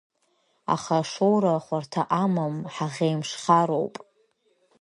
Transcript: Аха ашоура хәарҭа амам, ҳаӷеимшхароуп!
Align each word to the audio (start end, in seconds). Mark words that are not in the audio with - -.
Аха 0.73 0.95
ашоура 1.01 1.63
хәарҭа 1.65 2.01
амам, 2.23 2.55
ҳаӷеимшхароуп! 2.73 3.95